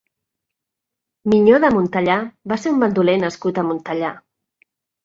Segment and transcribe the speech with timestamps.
[1.33, 2.17] Minyó de Montellà
[2.55, 4.15] va ser un bandoler nascut a Montellà.